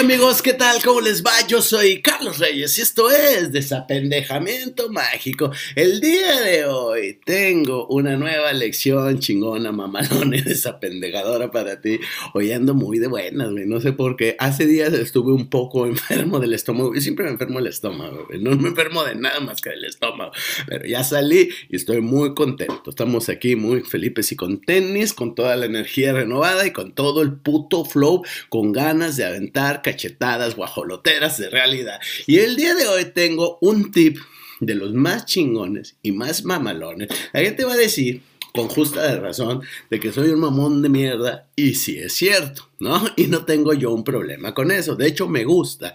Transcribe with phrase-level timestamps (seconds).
[0.00, 0.80] Amigos, ¿qué tal?
[0.84, 1.32] ¿Cómo les va?
[1.48, 5.50] Yo soy Carlos Reyes y esto es Desapendejamiento Mágico.
[5.74, 11.98] El día de hoy tengo una nueva lección chingona, mamalona y desapendejadora para ti.
[12.32, 13.66] Hoy ando muy de buenas, güey.
[13.66, 14.36] No sé por qué.
[14.38, 16.94] Hace días estuve un poco enfermo del estómago.
[16.94, 18.40] y siempre me enfermo el estómago, güey.
[18.40, 20.30] No me enfermo de nada más que del estómago.
[20.68, 22.90] Pero ya salí y estoy muy contento.
[22.90, 27.20] Estamos aquí muy felices y con tenis, con toda la energía renovada y con todo
[27.20, 31.98] el puto flow, con ganas de aventar cachetadas guajoloteras de realidad.
[32.26, 34.18] Y el día de hoy tengo un tip
[34.60, 37.08] de los más chingones y más mamalones.
[37.32, 38.20] La gente va a decir,
[38.54, 42.68] con justa razón, de que soy un mamón de mierda, y sí es cierto.
[42.80, 43.04] ¿no?
[43.16, 44.94] Y no tengo yo un problema con eso.
[44.94, 45.94] De hecho, me gusta,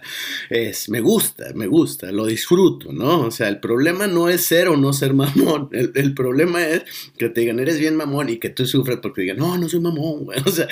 [0.50, 3.22] es, me gusta, me gusta, lo disfruto, ¿no?
[3.22, 5.70] O sea, el problema no es ser o no ser mamón.
[5.72, 6.84] El, problema es
[7.16, 9.80] que te digan, eres bien mamón y que tú sufres porque digan, no, no soy
[9.80, 10.38] mamón, güey.
[10.46, 10.68] O sea,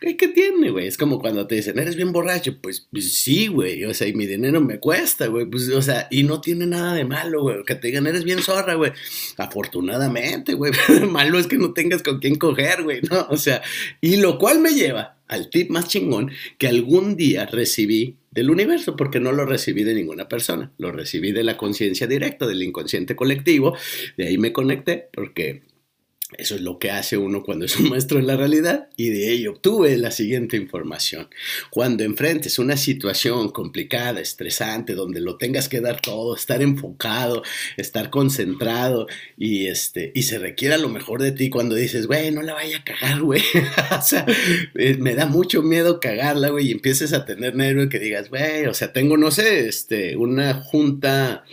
[0.00, 0.86] ¿qué, tiene, güey?
[0.86, 2.56] Es como cuando te dicen, eres bien borracho.
[2.60, 3.84] Pues, pues, sí, güey.
[3.84, 5.44] O sea, y mi dinero me cuesta, güey.
[5.46, 7.56] Pues, o sea, y no tiene nada de malo, güey.
[7.66, 8.92] Que te digan, eres bien zorra, güey.
[9.36, 10.72] Afortunadamente, güey.
[11.10, 13.26] malo es que no tengas con quién coger, güey, ¿no?
[13.30, 13.60] O sea,
[14.00, 18.96] y lo cual me lleva al tip más chingón que algún día recibí del universo,
[18.96, 23.16] porque no lo recibí de ninguna persona, lo recibí de la conciencia directa, del inconsciente
[23.16, 23.76] colectivo,
[24.16, 25.62] de ahí me conecté, porque
[26.36, 29.32] eso es lo que hace uno cuando es un maestro en la realidad y de
[29.32, 31.28] ello obtuve la siguiente información.
[31.70, 37.42] Cuando enfrentes una situación complicada, estresante, donde lo tengas que dar todo, estar enfocado,
[37.78, 39.06] estar concentrado
[39.38, 42.76] y, este, y se requiera lo mejor de ti cuando dices, güey, no la vaya
[42.76, 43.42] a cagar, güey.
[43.98, 44.26] o sea,
[44.74, 48.66] eh, me da mucho miedo cagarla, güey, y empieces a tener nervio que digas, güey,
[48.66, 51.44] o sea, tengo, no sé, este, una junta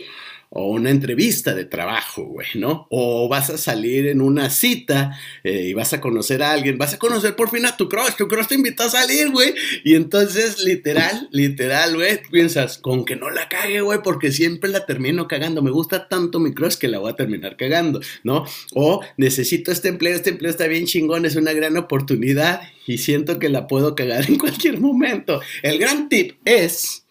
[0.58, 2.86] o una entrevista de trabajo, güey, ¿no?
[2.88, 6.94] O vas a salir en una cita eh, y vas a conocer a alguien, vas
[6.94, 9.52] a conocer por fin a tu crush, tu crush te invitó a salir, güey,
[9.84, 14.86] y entonces literal, literal, güey, piensas, con que no la cague, güey, porque siempre la
[14.86, 18.46] termino cagando, me gusta tanto mi crush que la voy a terminar cagando, ¿no?
[18.74, 23.38] O necesito este empleo, este empleo está bien chingón, es una gran oportunidad y siento
[23.38, 25.42] que la puedo cagar en cualquier momento.
[25.62, 27.04] El gran tip es,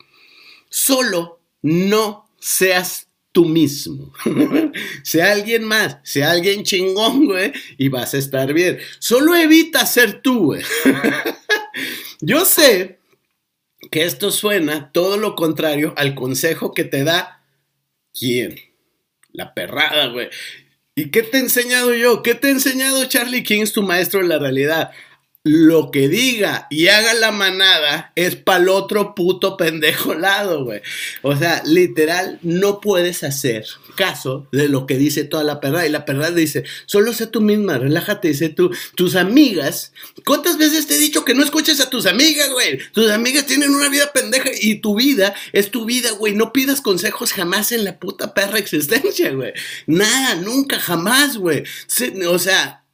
[0.67, 3.04] solo no seas
[3.35, 4.13] tú mismo.
[5.03, 8.79] sea alguien más, sea alguien chingón, güey, y vas a estar bien.
[8.99, 10.63] Solo evita ser tú, güey.
[12.21, 12.99] Yo sé
[13.91, 17.43] que esto suena todo lo contrario al consejo que te da
[18.17, 18.55] quién?
[19.33, 20.29] La perrada, güey.
[20.95, 22.23] ¿Y qué te he enseñado yo?
[22.23, 24.91] ¿Qué te he enseñado Charlie King, tu maestro en la realidad?
[25.45, 30.81] Lo que diga y haga la manada es para el otro puto pendejo lado, güey.
[31.21, 33.63] O sea, literal, no puedes hacer
[33.95, 35.85] caso de lo que dice toda la perra.
[35.85, 38.71] Y la perra dice, solo sé tú misma, relájate, sé tú.
[38.95, 39.93] Tus amigas,
[40.25, 42.79] ¿cuántas veces te he dicho que no escuches a tus amigas, güey?
[42.91, 46.33] Tus amigas tienen una vida pendeja y tu vida es tu vida, güey.
[46.33, 49.53] No pidas consejos jamás en la puta perra existencia, güey.
[49.85, 51.63] Nada, nunca, jamás, güey.
[52.27, 52.84] O sea,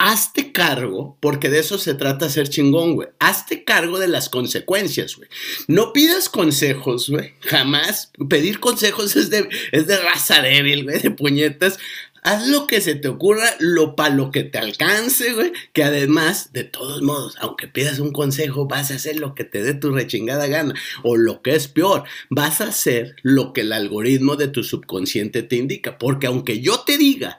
[0.00, 3.08] hazte cargo, porque de eso se trata ser chingón, güey.
[3.18, 5.28] Hazte cargo de las consecuencias, güey.
[5.68, 7.34] No pidas consejos, güey.
[7.42, 8.10] Jamás.
[8.30, 11.78] Pedir consejos es de, es de raza débil, güey, de puñetas.
[12.22, 15.52] Haz lo que se te ocurra, lo para lo que te alcance, güey.
[15.74, 19.62] Que además, de todos modos, aunque pidas un consejo, vas a hacer lo que te
[19.62, 20.74] dé tu rechingada gana.
[21.02, 25.42] O lo que es peor, vas a hacer lo que el algoritmo de tu subconsciente
[25.42, 25.98] te indica.
[25.98, 27.38] Porque aunque yo te diga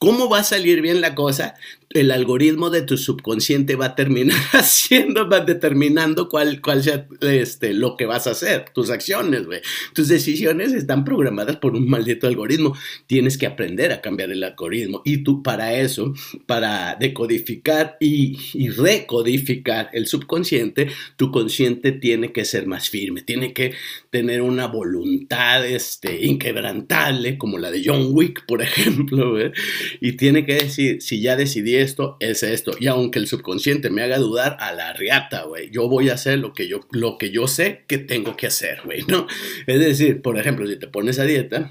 [0.00, 1.54] cómo va a salir bien la cosa,
[1.90, 7.74] el algoritmo de tu subconsciente va a terminar haciendo, va determinando cuál, cuál sea este,
[7.74, 9.60] lo que vas a hacer, tus acciones, güey.
[9.92, 12.76] Tus decisiones están programadas por un maldito algoritmo.
[13.06, 15.02] Tienes que aprender a cambiar el algoritmo.
[15.04, 16.14] Y tú para eso,
[16.46, 18.38] para decodificar y,
[18.70, 23.74] recodificar el subconsciente, tu consciente tiene que ser más firme, tiene que
[24.08, 29.52] tener una voluntad este, inquebrantable, como la de John Wick, por ejemplo, güey
[30.00, 32.72] y tiene que decir, si ya decidí esto, es esto.
[32.78, 36.38] Y aunque el subconsciente me haga dudar, a la riata, güey, yo voy a hacer
[36.38, 39.26] lo que yo, lo que yo sé que tengo que hacer, güey, ¿no?
[39.66, 41.70] Es decir, por ejemplo, si te pones a dieta,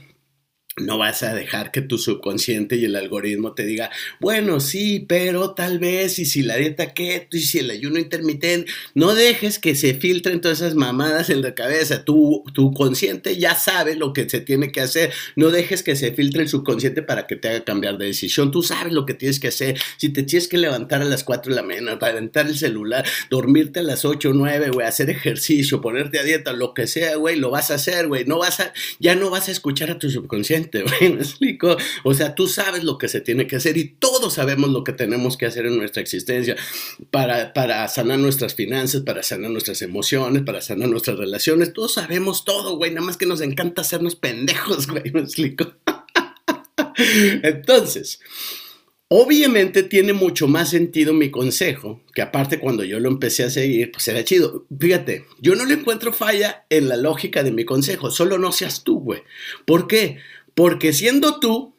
[0.78, 3.90] no vas a dejar que tu subconsciente y el algoritmo te diga,
[4.20, 8.72] bueno, sí, pero tal vez, y si la dieta keto, y si el ayuno intermitente,
[8.94, 12.06] no dejes que se filtren todas esas mamadas en la cabeza.
[12.06, 15.12] Tu, tu consciente ya sabe lo que se tiene que hacer.
[15.36, 18.52] No dejes que se filtre el subconsciente para que te haga cambiar de decisión.
[18.52, 19.78] Tú sabes lo que tienes que hacer.
[19.98, 23.82] Si te tienes que levantar a las 4 de la mañana, aventar el celular, dormirte
[23.82, 27.36] a las 8 o 9, güey, hacer ejercicio, ponerte a dieta, lo que sea, güey,
[27.36, 28.26] lo vas a hacer, güey.
[28.26, 28.40] No
[29.00, 31.78] ya no vas a escuchar a tu subconsciente güey, me explico.
[32.04, 34.94] O sea, tú sabes lo que se tiene que hacer y todos sabemos lo que
[34.94, 36.56] tenemos que hacer en nuestra existencia
[37.12, 41.74] para, para sanar nuestras finanzas, para sanar nuestras emociones, para sanar nuestras relaciones.
[41.74, 45.74] Todos sabemos todo, güey, nada más que nos encanta hacernos pendejos, güey, me explico.
[47.44, 48.20] Entonces,
[49.12, 53.92] Obviamente tiene mucho más sentido mi consejo, que aparte cuando yo lo empecé a seguir,
[53.92, 54.68] pues era chido.
[54.80, 58.84] Fíjate, yo no le encuentro falla en la lógica de mi consejo, solo no seas
[58.84, 59.24] tú, güey.
[59.66, 60.20] ¿Por qué?
[60.60, 61.74] Porque siendo tú,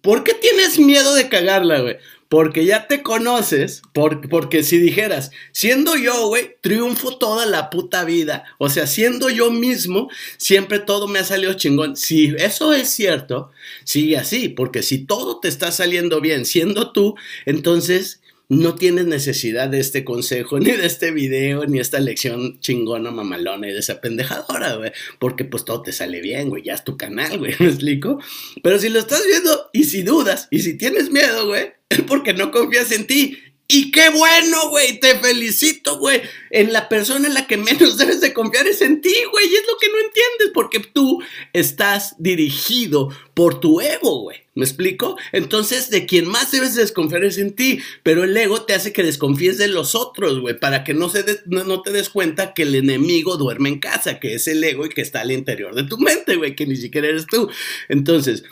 [0.00, 1.96] ¿por qué tienes miedo de cagarla, güey?
[2.28, 8.44] Porque ya te conoces, porque si dijeras, siendo yo, güey, triunfo toda la puta vida.
[8.58, 11.96] O sea, siendo yo mismo, siempre todo me ha salido chingón.
[11.96, 13.50] Si eso es cierto,
[13.82, 18.21] sigue así, porque si todo te está saliendo bien siendo tú, entonces
[18.52, 23.68] no tienes necesidad de este consejo, ni de este video, ni esta lección chingona, mamalona
[23.68, 24.92] y de esa pendejadora, güey.
[25.18, 26.62] Porque pues todo te sale bien, güey.
[26.62, 27.54] Ya es tu canal, güey.
[27.58, 28.18] ¿Me explico?
[28.62, 32.34] Pero si lo estás viendo y si dudas y si tienes miedo, güey, es porque
[32.34, 33.38] no confías en ti.
[33.68, 36.20] Y qué bueno, güey, te felicito, güey.
[36.50, 39.46] En la persona en la que menos debes de confiar es en ti, güey.
[39.46, 41.22] Y es lo que no entiendes, porque tú
[41.52, 44.42] estás dirigido por tu ego, güey.
[44.54, 45.16] ¿Me explico?
[45.32, 49.02] Entonces, de quien más debes desconfiar es en ti, pero el ego te hace que
[49.02, 51.10] desconfíes de los otros, güey, para que no,
[51.46, 54.90] no, te des cuenta que el enemigo duerme en casa, que es el ego y
[54.90, 57.48] que está al interior de tu mente, güey, que ni siquiera eres tú.
[57.88, 58.44] Entonces,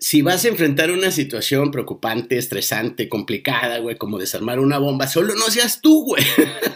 [0.00, 5.34] si vas a enfrentar una situación preocupante, estresante, complicada, güey, como desarmar una bomba, solo
[5.34, 6.24] no seas tú, güey.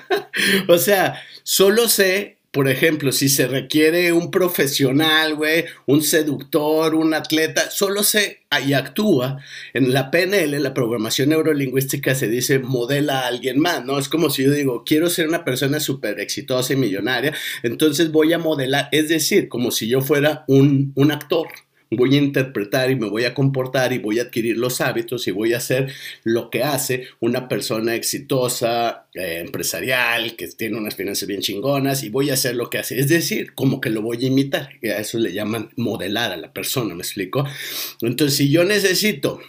[0.69, 7.15] o sea, solo sé, por ejemplo, si se requiere un profesional, güey, un seductor, un
[7.15, 9.39] atleta, solo sé y actúa.
[9.73, 13.99] En la PNL, la programación neurolingüística, se dice modela a alguien más, ¿no?
[13.99, 18.33] Es como si yo digo, quiero ser una persona súper exitosa y millonaria, entonces voy
[18.35, 21.49] a modelar, es decir, como si yo fuera un, un actor
[21.91, 25.31] voy a interpretar y me voy a comportar y voy a adquirir los hábitos y
[25.31, 25.93] voy a hacer
[26.25, 32.09] lo que hace una persona exitosa, eh, empresarial, que tiene unas finanzas bien chingonas y
[32.09, 32.99] voy a hacer lo que hace.
[32.99, 34.71] Es decir, como que lo voy a imitar.
[34.81, 37.45] Y a eso le llaman modelar a la persona, ¿me explico?
[38.01, 39.41] Entonces, si yo necesito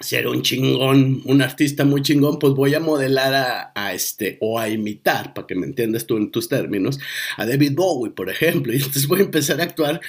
[0.00, 4.68] ser un chingón, un artista muy chingón, pues voy a modelar a, este, o a
[4.68, 6.98] imitar, para que me entiendas tú en tus términos,
[7.36, 10.00] a David Bowie, por ejemplo, y entonces voy a empezar a actuar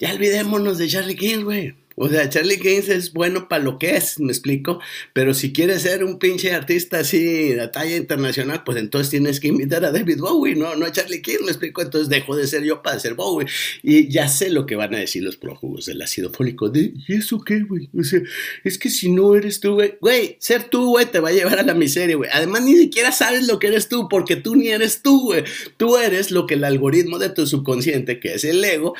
[0.00, 1.74] ya olvidémonos de Charlie King, güey.
[2.02, 4.80] O sea, Charlie King es bueno para lo que es, me explico.
[5.12, 9.48] Pero si quieres ser un pinche artista así de talla internacional, pues entonces tienes que
[9.48, 11.82] invitar a David Bowie, no, no a Charlie King, me explico.
[11.82, 13.46] Entonces dejo de ser yo para ser Bowie.
[13.82, 16.72] Y ya sé lo que van a decir los prójugos del ácido fólico.
[16.74, 17.90] ¿Y eso qué, güey?
[17.94, 18.22] O sea,
[18.64, 21.58] es que si no eres tú, güey, güey, ser tú, güey, te va a llevar
[21.58, 22.30] a la miseria, güey.
[22.32, 25.44] Además, ni siquiera sabes lo que eres tú, porque tú ni eres tú, güey.
[25.76, 28.94] Tú eres lo que el algoritmo de tu subconsciente, que es el ego,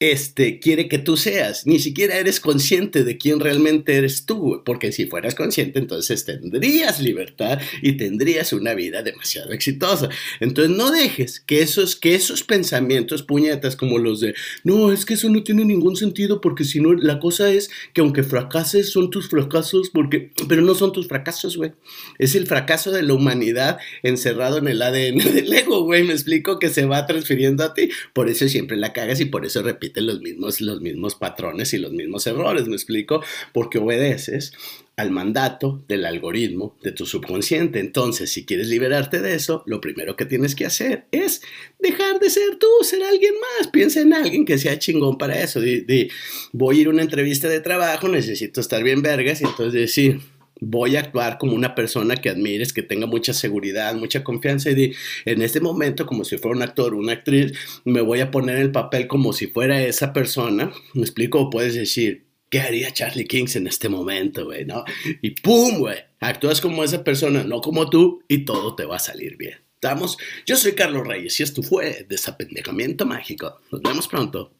[0.00, 1.66] este, quiere que tú seas.
[1.66, 7.00] Ni siquiera eres consciente de quién realmente eres tú, porque si fueras consciente, entonces tendrías
[7.00, 10.08] libertad y tendrías una vida demasiado exitosa.
[10.40, 15.14] Entonces no dejes que esos, que esos pensamientos puñetas como los de, no, es que
[15.14, 19.10] eso no tiene ningún sentido, porque si no, la cosa es que aunque fracases, son
[19.10, 21.72] tus fracasos, porque, pero no son tus fracasos, güey.
[22.18, 26.04] Es el fracaso de la humanidad encerrado en el ADN del ego, güey.
[26.04, 27.90] Me explico que se va transfiriendo a ti.
[28.12, 29.62] Por eso siempre la cagas y por eso
[29.96, 33.22] los mismos, los mismos patrones y los mismos errores, ¿me explico?
[33.52, 34.52] Porque obedeces
[34.96, 37.78] al mandato del algoritmo de tu subconsciente.
[37.78, 41.40] Entonces, si quieres liberarte de eso, lo primero que tienes que hacer es
[41.78, 43.68] dejar de ser tú, ser alguien más.
[43.68, 45.60] Piensa en alguien que sea chingón para eso.
[46.52, 50.20] voy a ir a una entrevista de trabajo, necesito estar bien vergas y entonces decir
[50.60, 54.94] voy a actuar como una persona que admires, que tenga mucha seguridad, mucha confianza y
[55.24, 57.52] en este momento, como si fuera un actor una actriz,
[57.84, 60.72] me voy a poner el papel como si fuera esa persona.
[60.94, 61.50] ¿Me explico?
[61.50, 64.64] Puedes decir, ¿qué haría Charlie Kings en este momento, güey?
[64.64, 64.84] ¿No?
[65.22, 65.98] Y ¡pum, güey!
[66.20, 69.58] Actúas como esa persona, no como tú, y todo te va a salir bien.
[69.74, 70.18] ¿Estamos?
[70.44, 73.60] Yo soy Carlos Reyes y esto fue Desapendejamiento Mágico.
[73.70, 74.57] Nos vemos pronto.